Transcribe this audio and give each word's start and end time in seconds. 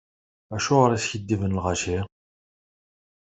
Acuɣer 0.55 0.91
iskiddiben 0.93 1.57
lɣaci? 1.57 1.97